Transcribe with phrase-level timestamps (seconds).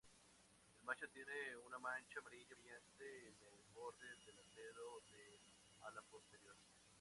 [0.79, 5.39] El macho tiene una mancha amarilla brillante en el borde delantero del
[5.83, 6.55] ala posterior.